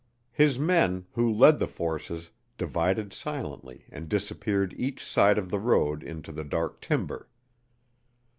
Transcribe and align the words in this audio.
His 0.31 0.57
men, 0.57 1.05
who 1.11 1.31
led 1.31 1.59
the 1.59 1.67
forces, 1.67 2.31
divided 2.57 3.13
silently 3.13 3.85
and 3.91 4.09
disappeared 4.09 4.73
each 4.75 5.05
side 5.05 5.37
of 5.37 5.51
the 5.51 5.59
road 5.59 6.01
into 6.01 6.31
the 6.31 6.43
dark 6.43 6.81
timber. 6.81 7.29